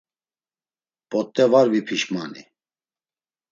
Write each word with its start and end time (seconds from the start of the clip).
P̌ot̆e 1.09 1.45
var 1.51 1.67
vipişmani. 1.73 2.41